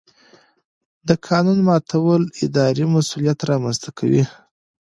د 1.07 1.09
قانون 1.27 1.59
ماتول 1.67 2.21
اداري 2.45 2.85
مسؤلیت 2.95 3.39
رامنځته 3.49 3.89
کوي. 3.97 4.23